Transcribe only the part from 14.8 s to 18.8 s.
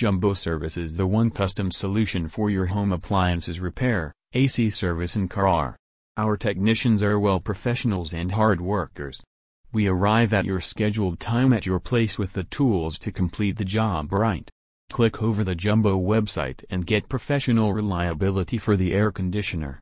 Click over the Jumbo website and get professional reliability for